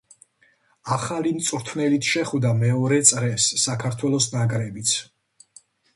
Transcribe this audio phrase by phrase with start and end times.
[0.95, 4.99] ახალი მწვრთნელით შეხვდა მეორე წრეს საქართველოს ნაკრებიც.